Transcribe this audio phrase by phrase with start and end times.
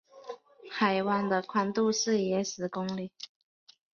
[0.67, 3.11] 海湾的阔度是约十公里。